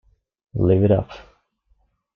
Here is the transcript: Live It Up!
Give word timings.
Live 0.55 0.83
It 0.85 0.91
Up! 0.93 1.11